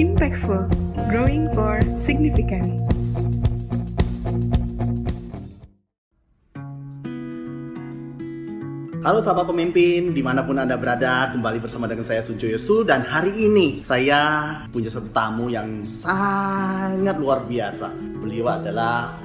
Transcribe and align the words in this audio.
Impactful, 0.00 0.72
growing 1.12 1.52
for 1.52 1.76
significance. 2.00 2.88
Halo 9.04 9.20
sahabat 9.20 9.52
pemimpin, 9.52 10.16
di 10.16 10.22
mana 10.24 10.48
pun 10.48 10.56
Anda 10.56 10.80
berada, 10.80 11.28
kembali 11.36 11.60
bersama 11.60 11.84
dengan 11.90 12.06
saya 12.06 12.22
Sunjo 12.22 12.46
Yosu 12.46 12.86
Dan 12.86 13.02
hari 13.02 13.34
ini 13.34 13.82
saya 13.82 14.62
punya 14.70 14.88
satu 14.88 15.10
tamu 15.10 15.50
yang 15.50 15.82
sangat 15.82 17.18
luar 17.18 17.42
biasa 17.44 17.90
Beliau 18.22 18.62
adalah 18.62 19.18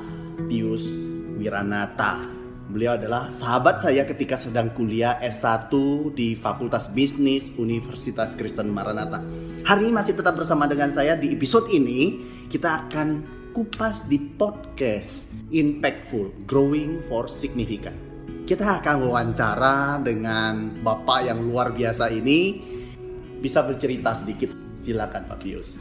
Pius 0.49 0.89
Wiranata 1.37 2.36
Beliau 2.67 2.99
adalah 2.99 3.31
sahabat 3.31 3.79
saya 3.79 4.03
ketika 4.03 4.35
sedang 4.35 4.75
kuliah 4.75 5.15
S1 5.23 5.71
di 6.11 6.35
Fakultas 6.35 6.91
Bisnis 6.91 7.55
Universitas 7.55 8.35
Kristen 8.35 8.67
Maranatha 8.75 9.23
Hari 9.63 9.87
ini 9.87 9.93
masih 9.95 10.19
tetap 10.19 10.35
bersama 10.35 10.67
dengan 10.67 10.91
saya 10.91 11.15
di 11.15 11.31
episode 11.31 11.71
ini 11.71 12.19
Kita 12.51 12.87
akan 12.87 13.23
kupas 13.55 14.11
di 14.11 14.19
podcast 14.19 15.47
Impactful, 15.47 16.43
Growing 16.43 17.07
for 17.07 17.31
Significant 17.31 18.07
kita 18.47 18.79
akan 18.79 19.03
wawancara 19.03 19.99
dengan 19.99 20.71
Bapak 20.79 21.27
yang 21.27 21.51
luar 21.51 21.75
biasa 21.75 22.07
ini. 22.15 22.55
Bisa 23.43 23.59
bercerita 23.59 24.15
sedikit? 24.15 24.55
Silakan 24.79 25.27
Pak 25.27 25.37
Pius. 25.43 25.75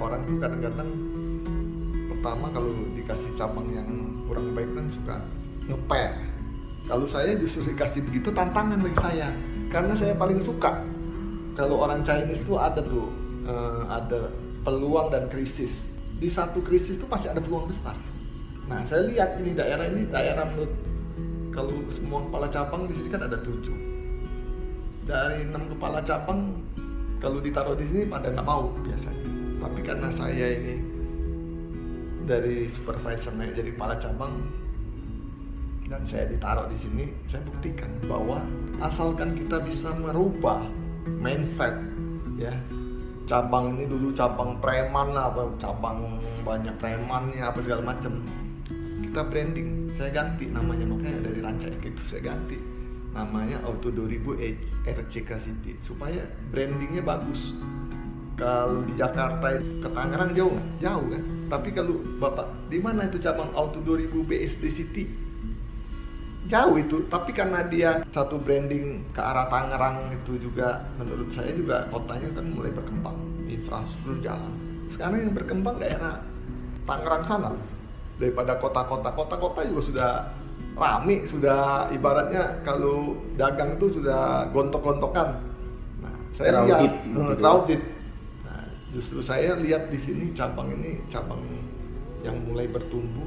Orang 0.00 0.24
tuh 0.24 0.40
kadang-kadang 0.40 0.88
pertama 2.24 2.48
kalau 2.56 2.72
dikasih 2.96 3.30
cabang 3.36 3.68
yang 3.68 3.84
kurang 4.24 4.56
baik 4.56 4.72
kan 4.72 4.88
suka 4.88 5.16
ngepel. 5.68 6.12
Kalau 6.88 7.04
saya 7.04 7.36
justru 7.36 7.68
dikasih 7.68 8.00
begitu 8.08 8.32
tantangan 8.32 8.80
bagi 8.80 8.96
saya, 8.96 9.28
karena 9.68 9.92
saya 9.92 10.16
paling 10.16 10.40
suka. 10.40 10.72
Kalau 11.52 11.84
orang 11.84 12.00
Chinese 12.00 12.40
tuh 12.48 12.56
ada 12.56 12.80
tuh 12.80 13.12
eh, 13.44 13.82
ada 13.92 14.32
peluang 14.64 15.12
dan 15.12 15.28
krisis. 15.28 15.92
Di 16.16 16.32
satu 16.32 16.64
krisis 16.64 16.96
tuh 16.96 17.04
pasti 17.12 17.28
ada 17.28 17.44
peluang 17.44 17.68
besar 17.68 17.92
Nah, 18.64 18.80
saya 18.88 19.04
lihat 19.04 19.36
ini 19.44 19.52
daerah 19.52 19.84
ini 19.84 20.08
daerah 20.08 20.48
menurut 20.48 20.72
kalau 21.52 21.76
semua 21.92 22.24
kepala 22.24 22.48
cabang 22.48 22.88
di 22.88 22.96
sini 22.96 23.08
kan 23.12 23.28
ada 23.28 23.36
tujuh. 23.44 23.76
Dari 25.04 25.44
enam 25.44 25.68
kepala 25.76 26.00
cabang 26.00 26.56
kalau 27.20 27.44
ditaruh 27.44 27.76
di 27.76 27.84
sini 27.84 28.08
pada 28.08 28.32
nggak 28.32 28.48
mau 28.48 28.72
biasanya. 28.80 29.28
Tapi 29.60 29.80
karena 29.84 30.08
saya 30.08 30.46
ini 30.56 30.94
dari 32.24 32.66
supervisor 32.72 33.36
naik 33.36 33.54
jadi 33.54 33.70
kepala 33.76 33.94
cabang 34.00 34.32
dan 35.84 36.00
saya 36.08 36.24
ditaruh 36.32 36.66
di 36.72 36.78
sini, 36.80 37.04
saya 37.28 37.44
buktikan 37.44 37.92
bahwa 38.08 38.40
asalkan 38.80 39.36
kita 39.36 39.60
bisa 39.60 39.92
merubah 39.92 40.64
mindset 41.20 41.76
ya. 42.40 42.52
Cabang 43.24 43.76
ini 43.76 43.88
dulu 43.88 44.12
cabang 44.12 44.60
preman 44.60 45.12
lah 45.12 45.32
atau 45.32 45.48
cabang 45.56 46.20
banyak 46.44 46.76
premannya 46.76 47.40
apa 47.40 47.56
segala 47.64 47.96
macam 47.96 48.20
kita 49.00 49.20
branding 49.28 49.68
saya 49.96 50.10
ganti 50.12 50.48
namanya. 50.48 50.84
Makanya 50.88 51.20
dari 51.24 51.40
Ranca 51.40 51.68
itu 51.68 52.04
saya 52.04 52.32
ganti 52.32 52.56
namanya 53.16 53.60
Auto 53.64 53.88
2000 53.92 54.84
RCK 54.88 55.30
City. 55.40 55.72
Supaya 55.80 56.24
brandingnya 56.52 57.00
bagus 57.00 57.56
kalau 58.34 58.82
di 58.82 58.94
Jakarta 58.98 59.62
ke 59.62 59.88
Tangerang 59.94 60.34
jauh 60.34 60.50
nggak? 60.50 60.68
Jauh 60.82 61.06
kan? 61.06 61.22
Tapi 61.54 61.68
kalau 61.70 61.94
bapak 62.18 62.46
di 62.66 62.78
mana 62.82 63.06
itu 63.06 63.22
cabang 63.22 63.50
Auto 63.54 63.78
2000 63.78 64.10
BSD 64.10 64.64
City? 64.74 65.04
Jauh 66.50 66.76
itu 66.76 67.06
tapi 67.08 67.30
karena 67.32 67.64
dia 67.64 68.04
satu 68.10 68.36
branding 68.36 69.06
ke 69.14 69.20
arah 69.22 69.46
Tangerang 69.48 70.12
itu 70.12 70.36
juga 70.42 70.82
menurut 70.98 71.30
saya 71.30 71.54
juga 71.54 71.86
kotanya 71.88 72.28
kan 72.34 72.44
mulai 72.52 72.74
berkembang. 72.74 73.16
Infrastruktur 73.46 74.18
jalan. 74.20 74.52
Sekarang 74.90 75.30
yang 75.30 75.32
berkembang 75.32 75.78
daerah 75.78 76.20
Tangerang 76.84 77.24
sana. 77.24 77.50
Daripada 78.18 78.58
kota-kota 78.58 79.10
kota-kota 79.14 79.62
juga 79.62 79.82
sudah 79.82 80.10
rame 80.74 81.22
sudah 81.22 81.86
ibaratnya 81.94 82.58
kalau 82.66 83.14
dagang 83.38 83.78
itu 83.78 84.02
sudah 84.02 84.50
gontok-gontokan. 84.50 85.38
Nah 86.02 86.14
saya 86.34 86.66
crowded, 86.66 86.92
lihat 87.14 87.62
gitu. 87.70 87.93
Justru 88.94 89.18
saya 89.18 89.58
lihat 89.58 89.90
di 89.90 89.98
sini 89.98 90.30
cabang 90.38 90.70
ini 90.70 91.02
cabang 91.10 91.42
yang 92.22 92.38
mulai 92.46 92.70
bertumbuh 92.70 93.26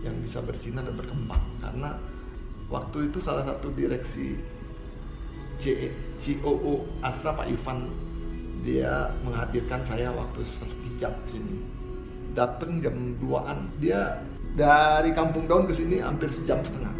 yang 0.00 0.16
bisa 0.24 0.40
bersinar 0.40 0.88
dan 0.88 0.96
berkembang. 0.96 1.44
Karena 1.60 2.00
waktu 2.72 3.12
itu 3.12 3.20
salah 3.20 3.44
satu 3.44 3.68
direksi 3.76 4.40
COO 6.24 6.88
Astra 7.04 7.36
Pak 7.36 7.46
Ivan 7.46 7.92
dia 8.64 9.12
menghadirkan 9.22 9.84
saya 9.84 10.10
waktu 10.16 10.42
sertijab 10.48 11.12
sini. 11.28 11.60
Datang 12.32 12.80
jam 12.80 12.96
2an 13.20 13.68
dia 13.78 14.24
dari 14.56 15.12
kampung 15.12 15.44
daun 15.44 15.68
ke 15.68 15.76
sini 15.76 16.00
hampir 16.00 16.32
sejam 16.32 16.64
setengah. 16.64 16.96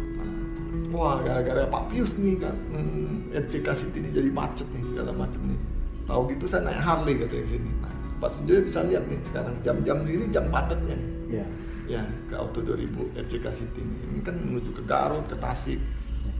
Wah 0.93 1.21
gara-gara 1.25 1.65
Pak 1.65 1.93
Pius 1.93 2.17
nih 2.21 2.37
kan 2.37 2.53
hmm, 2.53 3.33
RCK 3.33 3.67
City 3.77 3.97
ini 4.01 4.09
jadi 4.09 4.29
macet 4.33 4.65
nih 4.73 4.83
segala 4.89 5.13
macam 5.13 5.41
nih 5.45 5.78
tahu 6.09 6.21
gitu 6.33 6.45
saya 6.49 6.65
naik 6.65 6.81
Harley 6.81 7.13
katanya 7.21 7.45
sini. 7.45 7.69
Nah, 7.79 7.93
Pak 8.17 8.29
Sunjoyo 8.33 8.61
bisa 8.65 8.81
lihat 8.83 9.05
nih 9.05 9.19
sekarang 9.29 9.55
jam-jam 9.61 9.97
sini 10.03 10.25
jam 10.33 10.45
padatnya 10.49 10.97
Ya. 11.29 11.45
ya 11.85 12.01
ke 12.27 12.35
Auto 12.35 12.59
2000 12.59 12.89
RCK 13.15 13.45
City 13.53 13.79
ini. 13.79 13.97
ini 14.09 14.19
kan 14.25 14.33
menuju 14.35 14.73
ke 14.73 14.83
Garut 14.83 15.23
ke 15.29 15.37
Tasik. 15.37 15.77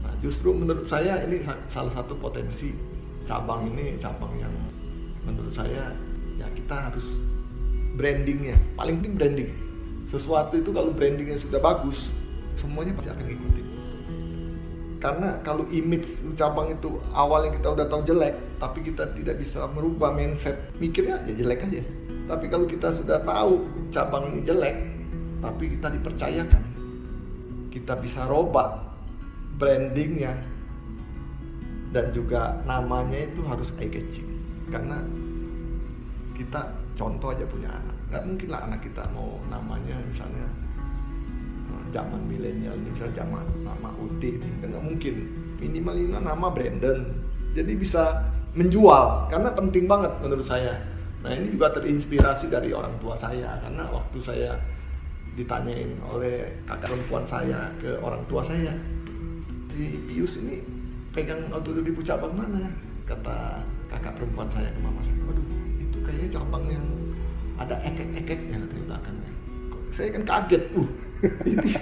Nah 0.02 0.12
justru 0.18 0.50
menurut 0.50 0.84
saya 0.84 1.22
ini 1.22 1.40
sa- 1.46 1.62
salah 1.70 1.94
satu 1.94 2.18
potensi 2.18 2.74
cabang 3.24 3.70
ini 3.70 3.96
cabang 3.96 4.34
yang 4.36 4.50
menurut 5.22 5.54
saya 5.54 5.94
ya 6.36 6.46
kita 6.50 6.90
harus 6.90 7.06
brandingnya. 7.94 8.58
Paling 8.74 8.98
penting 9.00 9.14
branding. 9.14 9.50
Sesuatu 10.10 10.58
itu 10.58 10.74
kalau 10.74 10.90
brandingnya 10.90 11.38
sudah 11.38 11.62
bagus 11.62 12.10
semuanya 12.58 12.92
pasti 12.92 13.08
akan 13.08 13.24
ngikutin 13.24 13.66
karena 15.00 15.40
kalau 15.40 15.64
image 15.72 16.36
cabang 16.36 16.76
itu 16.76 17.00
awalnya 17.16 17.56
kita 17.56 17.72
udah 17.72 17.86
tahu 17.88 18.04
jelek 18.04 18.36
tapi 18.60 18.84
kita 18.84 19.08
tidak 19.16 19.40
bisa 19.40 19.64
merubah 19.72 20.12
mindset. 20.12 20.60
Mikirnya 20.76 21.24
ya 21.24 21.32
jelek 21.32 21.64
aja. 21.64 21.82
Tapi 22.28 22.46
kalau 22.52 22.68
kita 22.68 22.92
sudah 22.92 23.24
tahu 23.24 23.64
cabang 23.90 24.28
ini 24.30 24.44
jelek 24.44 24.76
tapi 25.40 25.72
kita 25.72 25.88
dipercayakan 25.88 26.62
kita 27.72 27.96
bisa 27.96 28.28
robah 28.28 28.76
brandingnya 29.56 30.36
dan 31.96 32.12
juga 32.12 32.60
namanya 32.68 33.24
itu 33.24 33.40
harus 33.48 33.72
eye 33.80 33.88
catching 33.88 34.28
karena 34.68 35.00
kita 36.36 36.76
contoh 36.94 37.32
aja 37.32 37.48
punya 37.48 37.72
anak. 37.72 37.96
Nggak 38.12 38.22
mungkin 38.28 38.48
lah 38.52 38.60
anak 38.68 38.80
kita 38.84 39.02
mau 39.16 39.40
namanya 39.48 39.96
misalnya 40.06 40.46
zaman 41.90 42.20
milenial 42.26 42.74
ini 42.74 42.88
misalnya 42.94 43.22
zaman 43.22 43.44
nama 43.62 43.90
ini 44.22 44.48
kan 44.62 44.66
nggak 44.70 44.84
mungkin. 44.84 45.14
Minimal 45.60 45.94
ini 45.98 46.08
nama 46.16 46.46
Brandon. 46.48 46.98
Jadi 47.52 47.72
bisa 47.76 48.30
menjual 48.54 49.30
karena 49.30 49.50
penting 49.54 49.84
banget 49.86 50.12
menurut 50.22 50.46
saya. 50.46 50.78
Nah 51.20 51.30
ini 51.36 51.52
juga 51.52 51.70
terinspirasi 51.76 52.48
dari 52.48 52.72
orang 52.72 52.96
tua 52.98 53.14
saya 53.18 53.60
karena 53.60 53.84
waktu 53.92 54.18
saya 54.18 54.56
ditanyain 55.36 55.94
oleh 56.10 56.64
kakak 56.66 56.90
perempuan 56.90 57.24
saya 57.28 57.70
ke 57.78 58.00
orang 58.02 58.22
tua 58.26 58.42
saya 58.42 58.74
si 59.70 59.94
Pius 60.10 60.42
ini 60.42 60.58
pegang 61.14 61.46
auto 61.54 61.70
di 61.70 61.92
cabang 62.02 62.34
mana? 62.34 62.66
Kata 63.06 63.62
kakak 63.90 64.18
perempuan 64.18 64.48
saya 64.50 64.70
ke 64.70 64.80
mama 64.80 65.02
saya. 65.02 65.18
Waduh 65.28 65.46
itu 65.78 65.98
kayaknya 66.02 66.28
cabang 66.40 66.64
yang 66.66 66.86
ada 67.60 67.76
ekek-ekeknya 67.84 68.58
di 68.72 68.80
belakangnya 68.88 69.30
saya 69.90 70.08
kan 70.14 70.22
kaget 70.24 70.64
uh 70.74 70.88
ini 71.44 71.76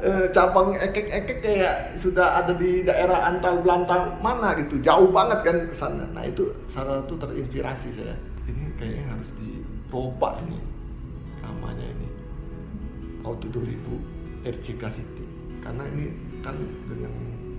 eh, 0.00 0.26
cabang 0.32 0.72
ekek-ekek 0.76 1.38
kayak 1.44 1.76
sudah 2.00 2.40
ada 2.40 2.56
di 2.56 2.80
daerah 2.80 3.28
antar 3.28 3.60
belantang 3.60 4.16
mana 4.24 4.56
gitu. 4.56 4.80
Jauh 4.80 5.12
banget 5.12 5.44
kan 5.44 5.56
ke 5.68 5.74
sana. 5.76 6.04
Nah 6.16 6.24
itu 6.24 6.48
salah 6.72 7.04
satu 7.04 7.20
terinspirasi 7.20 7.88
saya. 7.98 8.16
Ini 8.48 8.64
kayaknya 8.80 9.04
harus 9.12 9.28
dirubah 9.36 10.40
ini 10.48 10.58
namanya 11.44 11.86
ini. 11.92 12.08
Auto 13.26 13.46
2000 13.52 14.48
RCK 14.48 14.82
City. 14.88 15.24
Karena 15.60 15.84
ini 15.92 16.08
kan 16.40 16.56
dengan 16.88 17.12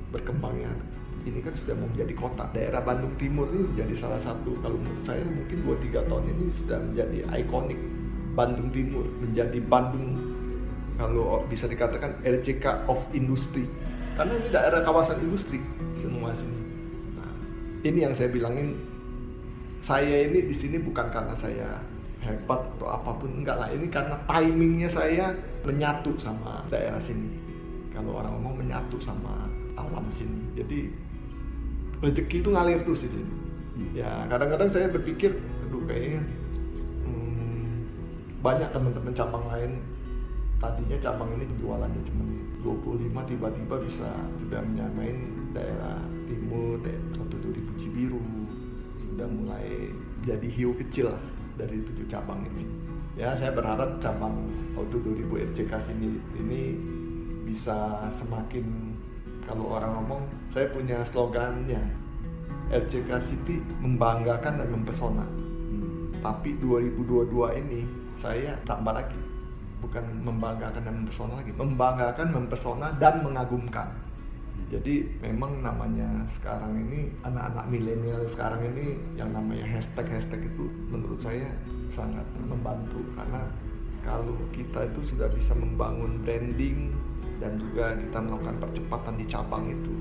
berkembangnya 0.10 0.74
ini 1.28 1.45
kan 1.45 1.54
sudah 1.54 1.78
menjadi 1.78 2.13
kota. 2.18 2.50
Daerah 2.50 2.81
Bandung 2.81 3.13
Timur 3.22 3.45
ini 3.54 3.69
menjadi 3.69 3.94
salah 4.07 4.22
satu 4.24 4.57
kalau 4.66 4.80
menurut 4.81 5.04
saya 5.06 5.22
mungkin 5.22 5.62
2-3 5.62 6.10
tahun 6.10 6.25
ini 6.34 6.45
sudah 6.57 6.78
menjadi 6.81 7.18
ikonik 7.45 7.80
Bandung 8.34 8.70
Timur 8.70 9.06
menjadi 9.22 9.60
Bandung 9.64 10.18
kalau 11.00 11.48
bisa 11.48 11.66
dikatakan 11.66 12.20
RCK 12.22 12.90
of 12.92 13.00
industri. 13.16 13.64
Karena 14.20 14.36
ini 14.36 14.50
daerah 14.52 14.84
kawasan 14.84 15.24
industri 15.24 15.64
semua 15.96 16.36
sini. 16.36 16.60
Nah, 17.16 17.31
ini 17.88 18.04
yang 18.04 18.12
saya 18.12 18.28
bilangin 18.28 18.76
saya 19.80 20.28
ini 20.28 20.44
di 20.44 20.56
sini 20.56 20.76
bukan 20.84 21.08
karena 21.08 21.31
saya 21.40 21.80
hebat 22.20 22.60
atau 22.76 22.92
apa 22.92 23.16
pun 23.16 23.31
enggak 23.31 23.56
lah. 23.56 23.72
Ini 23.72 23.88
karena 23.88 24.20
timingnya 24.28 24.90
saya 24.92 25.32
menyatu 25.64 26.12
sama 26.20 26.68
daerah 26.68 27.00
sini. 27.00 27.32
Kalau 27.96 28.20
orang 28.20 28.36
ngomong 28.36 28.60
menyatu 28.60 29.00
sama 29.00 29.48
alam 29.80 30.04
sini. 30.12 30.60
Jadi 30.60 30.80
rezeki 32.04 32.44
itu 32.44 32.50
ngalir 32.52 32.84
terus 32.84 33.08
di 33.08 33.10
sini. 33.16 33.34
Ya 33.96 34.28
kadang-kadang 34.28 34.68
saya 34.68 34.92
berpikir, 34.92 35.40
aduh 35.64 35.88
kayaknya 35.88 36.20
hmm, 36.20 36.49
banyak 38.39 38.69
teman-teman 38.71 39.13
cabang 39.15 39.45
lain 39.51 39.71
tadinya 40.59 40.97
cabang 41.00 41.30
ini 41.39 41.47
jualannya 41.59 42.01
cuma 42.03 42.24
25 42.63 43.31
tiba-tiba 43.31 43.75
bisa 43.80 44.09
sudah 44.44 44.59
menyamain 44.63 45.15
daerah 45.56 46.00
timur, 46.27 46.75
daerah 46.83 47.12
satu 47.15 47.36
di 47.51 47.63
Cibiru 47.80 48.19
sudah 49.00 49.27
mulai 49.27 49.91
jadi 50.27 50.47
hiu 50.51 50.75
kecil 50.75 51.12
lah 51.15 51.24
dari 51.56 51.80
tujuh 51.83 52.07
cabang 52.12 52.44
ini. 52.44 52.63
Ya 53.19 53.36
saya 53.36 53.51
berharap 53.51 54.00
cabang 54.00 54.47
Auto 54.80 54.95
2000 55.03 55.51
RCK 55.51 55.71
sini 55.91 56.19
ini 56.39 56.62
bisa 57.44 58.07
semakin 58.15 58.95
kalau 59.44 59.75
orang 59.75 59.91
ngomong 60.00 60.21
saya 60.56 60.71
punya 60.71 61.03
slogannya 61.12 61.81
RCK 62.71 63.12
City 63.27 63.59
membanggakan 63.83 64.63
dan 64.63 64.68
mempesona. 64.71 65.27
Hmm. 65.27 66.15
Tapi 66.24 66.56
2022 66.63 67.59
ini 67.59 67.81
saya 68.19 68.51
tambah 68.68 68.92
lagi 68.92 69.16
bukan 69.80 70.04
membanggakan 70.27 70.83
dan 70.83 70.94
mempesona 71.04 71.39
lagi, 71.39 71.56
membanggakan, 71.56 72.27
mempesona 72.36 72.88
dan 73.00 73.24
mengagumkan. 73.24 73.88
Jadi 74.69 75.07
memang 75.24 75.63
namanya 75.63 76.27
sekarang 76.36 76.75
ini 76.77 77.10
anak-anak 77.24 77.66
milenial 77.71 78.21
sekarang 78.27 78.60
ini 78.75 79.00
yang 79.16 79.31
namanya 79.31 79.66
hashtag 79.66 80.06
hashtag 80.12 80.45
itu 80.45 80.68
menurut 80.92 81.18
saya 81.18 81.48
sangat 81.89 82.27
membantu. 82.38 83.00
Karena 83.16 83.48
kalau 84.04 84.36
kita 84.51 84.86
itu 84.92 85.15
sudah 85.15 85.31
bisa 85.31 85.56
membangun 85.56 86.22
branding 86.22 86.92
dan 87.39 87.56
juga 87.56 87.95
kita 87.98 88.19
melakukan 88.19 88.57
percepatan 88.62 89.13
di 89.15 89.25
cabang 89.31 89.63
itu 89.72 89.94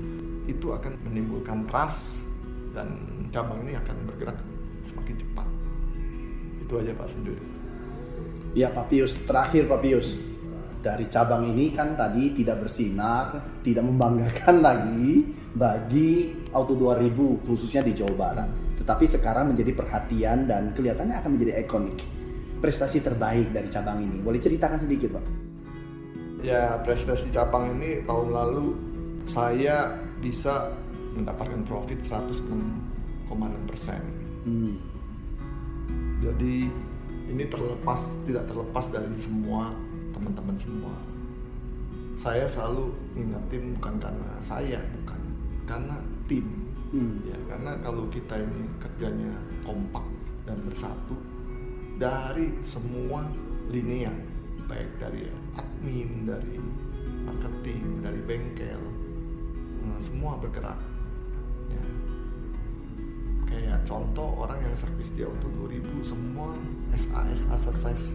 itu 0.51 0.67
akan 0.75 0.91
menimbulkan 1.07 1.63
trust 1.71 2.19
dan 2.75 2.99
cabang 3.31 3.63
ini 3.63 3.79
akan 3.79 3.95
bergerak 4.11 4.37
semakin 4.83 5.15
cepat. 5.17 5.47
Itu 6.67 6.73
aja 6.83 6.91
Pak 6.93 7.07
Sundur 7.09 7.58
Ya 8.59 8.67
Pak 8.67 8.91
Pius, 8.91 9.15
terakhir 9.23 9.71
Pak 9.71 9.79
Pius. 9.79 10.19
Dari 10.83 11.07
cabang 11.07 11.47
ini 11.47 11.71
kan 11.71 11.95
tadi 11.95 12.35
tidak 12.35 12.67
bersinar, 12.67 13.55
tidak 13.63 13.87
membanggakan 13.87 14.59
lagi 14.67 15.23
bagi 15.55 16.35
Auto 16.51 16.75
2000 16.75 17.47
khususnya 17.47 17.87
di 17.87 17.95
Jawa 17.95 18.15
Barat. 18.19 18.49
Tetapi 18.83 19.05
sekarang 19.07 19.55
menjadi 19.55 19.71
perhatian 19.71 20.43
dan 20.43 20.75
kelihatannya 20.75 21.15
akan 21.23 21.31
menjadi 21.39 21.63
ikonik. 21.63 21.95
Prestasi 22.59 22.99
terbaik 22.99 23.55
dari 23.55 23.71
cabang 23.71 24.03
ini. 24.03 24.19
Boleh 24.19 24.43
ceritakan 24.43 24.79
sedikit 24.83 25.15
Pak? 25.15 25.49
ya 26.39 26.79
prestasi 26.87 27.31
cabang 27.35 27.75
ini 27.79 28.03
tahun 28.07 28.31
lalu 28.31 28.67
saya 29.27 29.99
bisa 30.23 30.71
mendapatkan 31.15 31.67
profit 31.67 31.99
106,6 32.07 33.69
persen 33.69 34.01
Hmm. 34.39 34.79
jadi 36.23 36.71
ini 37.29 37.45
terlepas 37.47 38.01
tidak 38.25 38.49
terlepas 38.49 38.85
dari 38.89 39.13
semua 39.21 39.71
teman-teman 40.11 40.57
semua 40.57 40.93
saya 42.19 42.49
selalu 42.51 42.91
ingetin 43.15 43.79
bukan 43.79 43.95
karena 44.01 44.29
saya 44.43 44.79
bukan 44.99 45.21
karena 45.69 45.95
tim 46.27 46.69
Hmm. 46.89 47.21
ya 47.21 47.37
karena 47.45 47.77
kalau 47.85 48.09
kita 48.09 48.33
ini 48.33 48.65
kerjanya 48.81 49.29
kompak 49.61 50.01
dan 50.49 50.57
bersatu 50.65 51.13
dari 52.01 52.49
semua 52.65 53.29
lini 53.69 54.09
baik 54.65 54.97
dari 54.97 55.29
admin 55.53 56.25
dari 56.25 56.57
marketing 57.29 58.01
dari 58.01 58.21
bengkel 58.25 58.81
eh, 59.85 59.99
semua 60.01 60.41
bergerak 60.41 60.81
ya. 61.69 61.85
kayak 63.53 63.85
contoh 63.85 64.41
orang 64.41 64.57
yang 64.57 64.73
servis 64.73 65.13
di 65.13 65.21
Auto 65.21 65.45
2000 65.69 66.09
semua 66.09 66.57
SA 66.99 67.19
SA 67.35 67.55
service 67.69 68.05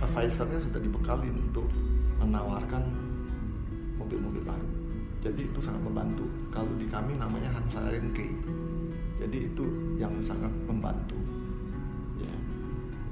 advisornya 0.00 0.60
sudah 0.60 0.80
dibekali 0.80 1.28
untuk 1.32 1.68
menawarkan 2.20 2.84
mobil-mobil 3.96 4.44
baru. 4.44 4.68
Jadi 5.20 5.52
itu 5.52 5.60
sangat 5.60 5.84
membantu. 5.84 6.24
Kalau 6.48 6.72
di 6.80 6.88
kami 6.88 7.16
namanya 7.20 7.52
Hansa 7.52 7.84
Renke 7.92 8.32
jadi 9.20 9.52
itu 9.52 9.64
yang 10.00 10.16
sangat 10.24 10.48
membantu. 10.64 11.20
Ya. 12.16 12.34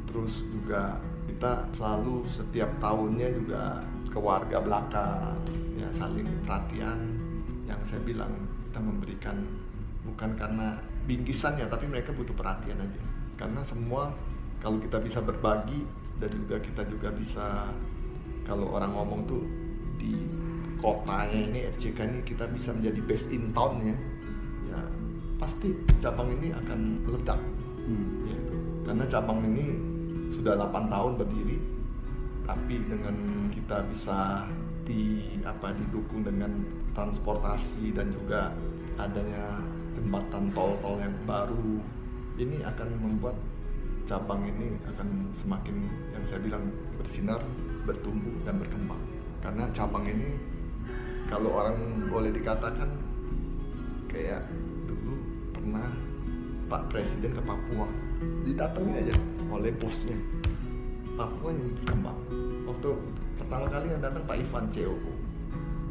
Terus 0.08 0.48
juga 0.48 0.96
kita 1.28 1.68
selalu 1.76 2.24
setiap 2.32 2.72
tahunnya 2.80 3.28
juga 3.36 3.84
ke 4.08 4.16
warga 4.16 4.56
belakang 4.64 5.36
ya 5.76 5.88
saling 6.00 6.24
perhatian. 6.48 6.98
Yang 7.68 7.92
saya 7.92 8.00
bilang 8.08 8.32
kita 8.72 8.80
memberikan 8.80 9.36
bukan 10.08 10.32
karena 10.40 10.80
bingkisannya 11.04 11.68
tapi 11.68 11.84
mereka 11.84 12.16
butuh 12.16 12.32
perhatian 12.32 12.80
aja. 12.80 13.02
Karena 13.36 13.60
semua 13.68 14.08
kalau 14.58 14.78
kita 14.82 14.98
bisa 14.98 15.22
berbagi 15.22 15.86
dan 16.18 16.30
juga 16.34 16.56
kita 16.58 16.82
juga 16.90 17.08
bisa 17.14 17.70
kalau 18.42 18.74
orang 18.74 18.92
ngomong 18.94 19.20
tuh 19.28 19.44
di 19.98 20.14
kotanya 20.78 21.38
ini 21.38 21.60
RCK 21.78 21.98
ini 22.06 22.20
kita 22.26 22.46
bisa 22.50 22.74
menjadi 22.74 23.00
best 23.06 23.28
in 23.34 23.50
town 23.54 23.82
ya 23.82 23.96
ya 24.70 24.80
pasti 25.38 25.74
cabang 26.02 26.30
ini 26.38 26.54
akan 26.54 27.02
meledak 27.06 27.40
Hmm. 27.88 28.28
ya. 28.28 28.36
karena 28.84 29.04
cabang 29.08 29.40
ini 29.48 29.72
sudah 30.36 30.60
8 30.60 30.92
tahun 30.92 31.12
berdiri 31.16 31.56
tapi 32.44 32.84
dengan 32.84 33.16
kita 33.48 33.80
bisa 33.88 34.44
di 34.84 35.24
apa 35.40 35.72
didukung 35.72 36.20
dengan 36.20 36.52
transportasi 36.92 37.96
dan 37.96 38.12
juga 38.12 38.52
adanya 39.00 39.64
jembatan 39.96 40.52
tol-tol 40.52 41.00
yang 41.00 41.16
baru 41.24 41.80
ini 42.36 42.60
akan 42.60 42.88
membuat 43.00 43.36
cabang 44.08 44.40
ini 44.48 44.80
akan 44.88 45.28
semakin 45.36 45.84
yang 46.16 46.24
saya 46.24 46.40
bilang 46.40 46.64
bersinar, 46.96 47.44
bertumbuh 47.84 48.32
dan 48.48 48.56
berkembang. 48.56 48.98
Karena 49.44 49.68
cabang 49.76 50.08
ini 50.08 50.32
kalau 51.28 51.52
orang 51.52 52.08
boleh 52.08 52.32
dikatakan 52.32 52.88
kayak 54.08 54.48
dulu 54.88 55.14
pernah 55.52 55.92
Pak 56.72 56.88
Presiden 56.88 57.36
ke 57.36 57.42
Papua 57.44 57.84
didatengin 58.48 59.04
aja 59.04 59.14
oleh 59.52 59.70
bosnya. 59.76 60.16
Papua 61.12 61.52
yang 61.52 61.76
berkembang. 61.76 62.18
Waktu 62.64 62.88
pertama 63.36 63.68
kali 63.68 63.92
yang 63.92 64.00
datang 64.00 64.24
Pak 64.24 64.40
Ivan 64.40 64.64
CEO 64.72 64.96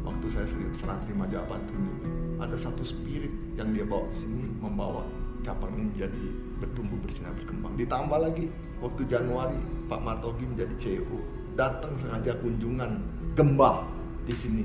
waktu 0.08 0.26
saya 0.32 0.46
serah 0.48 0.96
terima 1.04 1.28
jabatan 1.28 1.68
ini 1.68 1.92
ada 2.40 2.56
satu 2.56 2.80
spirit 2.80 3.28
yang 3.60 3.76
dia 3.76 3.84
bawa 3.84 4.08
sini 4.16 4.48
membawa 4.56 5.04
cabang 5.42 5.72
ini 5.76 5.94
menjadi 5.94 6.24
bertumbuh 6.58 6.98
bersinar 7.02 7.32
berkembang. 7.38 7.72
Ditambah 7.78 8.18
lagi 8.18 8.50
waktu 8.82 9.02
Januari 9.06 9.60
Pak 9.86 10.00
Martogi 10.02 10.44
menjadi 10.46 10.74
CEO 10.78 11.18
datang 11.58 11.98
sengaja 11.98 12.38
kunjungan 12.38 13.02
gembah 13.34 13.82
di 14.26 14.34
sini. 14.38 14.64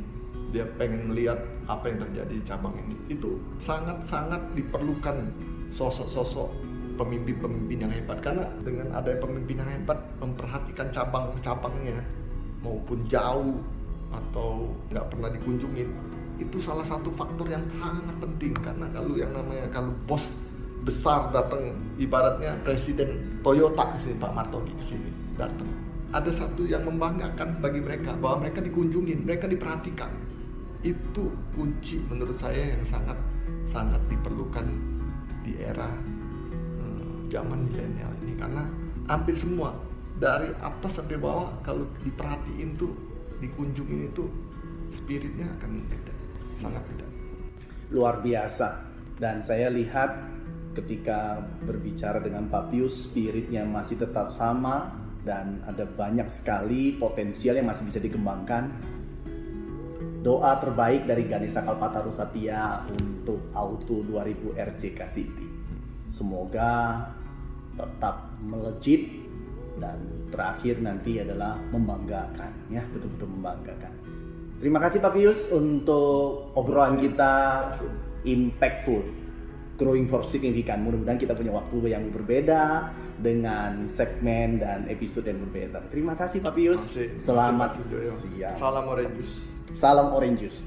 Dia 0.54 0.70
pengen 0.78 1.10
melihat 1.10 1.42
apa 1.66 1.90
yang 1.90 2.06
terjadi 2.06 2.34
di 2.38 2.46
cabang 2.46 2.78
ini. 2.86 2.94
Itu 3.10 3.42
sangat-sangat 3.58 4.54
diperlukan 4.54 5.34
sosok-sosok 5.74 6.54
pemimpin-pemimpin 6.94 7.90
yang 7.90 7.94
hebat. 7.94 8.22
Karena 8.22 8.46
dengan 8.62 8.94
ada 8.94 9.18
pemimpin 9.18 9.66
yang 9.66 9.72
hebat 9.74 9.98
memperhatikan 10.22 10.94
cabang-cabangnya 10.94 11.98
maupun 12.62 13.02
jauh 13.10 13.58
atau 14.14 14.70
nggak 14.94 15.10
pernah 15.10 15.30
dikunjungin 15.34 15.90
itu 16.38 16.58
salah 16.62 16.86
satu 16.86 17.10
faktor 17.18 17.50
yang 17.50 17.66
sangat 17.82 18.14
penting. 18.22 18.54
Karena 18.62 18.86
kalau 18.94 19.18
yang 19.18 19.34
namanya 19.34 19.66
kalau 19.74 19.94
bos 20.06 20.53
besar 20.84 21.32
datang 21.32 21.76
ibaratnya 21.96 22.60
presiden 22.62 23.40
Toyota 23.40 23.96
ke 23.96 23.98
sini 24.04 24.16
Pak 24.20 24.32
Martogi 24.36 24.76
ke 24.76 24.84
sini 24.96 25.10
datang 25.40 25.84
ada 26.14 26.30
satu 26.30 26.70
yang 26.70 26.86
membanggakan 26.86 27.58
bagi 27.58 27.82
mereka 27.82 28.14
bahwa 28.14 28.46
mereka 28.46 28.62
dikunjungin 28.62 29.26
mereka 29.26 29.50
diperhatikan. 29.50 30.14
Itu 30.86 31.34
kunci 31.58 31.98
menurut 32.06 32.38
saya 32.38 32.78
yang 32.78 32.86
sangat 32.86 33.18
sangat 33.66 33.98
diperlukan 34.14 34.68
di 35.42 35.58
era 35.58 35.90
hmm, 35.90 37.34
zaman 37.34 37.66
milenial 37.66 38.14
ini. 38.22 38.38
Karena 38.38 38.64
hampir 39.10 39.34
semua 39.34 39.74
dari 40.22 40.54
atas 40.62 41.02
sampai 41.02 41.18
bawah 41.18 41.50
kalau 41.66 41.90
diperhatiin 42.06 42.78
tuh 42.78 42.94
dikunjungin 43.42 44.14
itu 44.14 44.30
spiritnya 44.94 45.50
akan 45.58 45.82
beda 45.90 46.14
sangat 46.62 46.84
beda. 46.94 47.08
Luar 47.90 48.22
biasa. 48.22 48.94
Dan 49.18 49.42
saya 49.46 49.70
lihat 49.70 50.10
ketika 50.74 51.46
berbicara 51.64 52.20
dengan 52.20 52.50
Pak 52.50 52.74
Pius 52.74 53.08
spiritnya 53.10 53.64
masih 53.64 54.02
tetap 54.02 54.34
sama 54.34 54.92
dan 55.24 55.64
ada 55.64 55.88
banyak 55.88 56.28
sekali 56.28 56.98
potensial 56.98 57.56
yang 57.56 57.70
masih 57.70 57.88
bisa 57.88 58.02
dikembangkan. 58.02 58.74
Doa 60.24 60.56
terbaik 60.60 61.04
dari 61.04 61.28
Ganesha 61.28 61.64
Kalpataru 61.64 62.12
Satya 62.12 62.88
untuk 62.90 63.52
Auto 63.52 64.04
2000 64.08 64.56
RCK 64.56 65.00
City. 65.12 65.48
Semoga 66.16 67.04
tetap 67.76 68.32
melejit 68.40 69.24
dan 69.82 70.00
terakhir 70.30 70.80
nanti 70.80 71.18
adalah 71.20 71.58
membanggakan 71.74 72.54
ya 72.72 72.86
betul-betul 72.94 73.30
membanggakan. 73.36 73.94
Terima 74.64 74.80
kasih 74.80 75.04
Pak 75.04 75.12
Pius 75.12 75.40
untuk 75.52 76.56
obrolan 76.56 76.96
kita 77.02 77.34
impactful 78.24 79.23
Growing 79.74 80.06
for 80.06 80.22
Significant. 80.22 80.80
Mudah-mudahan 80.82 81.18
kita 81.18 81.34
punya 81.34 81.50
waktu 81.50 81.78
yang 81.90 82.04
berbeda 82.10 82.94
dengan 83.18 83.90
segmen 83.90 84.62
dan 84.62 84.86
episode 84.86 85.26
yang 85.26 85.42
berbeda. 85.42 85.82
Terima 85.90 86.14
kasih 86.14 86.42
Pak 86.42 86.54
Pius. 86.54 86.82
Masih- 86.94 87.12
Selamat 87.18 87.70
masih 87.74 87.82
Sujoyo. 87.84 88.14
siang. 88.22 88.56
Salam 88.58 88.86
Orange 88.86 89.14
Juice. 89.18 89.36
Salam 89.74 90.08
Orange 90.14 90.40
Juice. 90.46 90.62